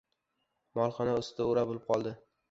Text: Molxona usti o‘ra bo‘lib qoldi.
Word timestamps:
Molxona 0.79 1.13
usti 1.19 1.45
o‘ra 1.49 1.65
bo‘lib 1.73 1.85
qoldi. 1.91 2.15